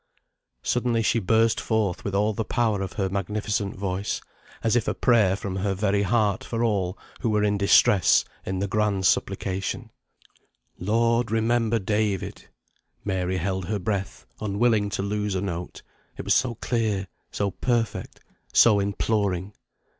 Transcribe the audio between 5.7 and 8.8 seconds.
very heart for all who were in distress, in the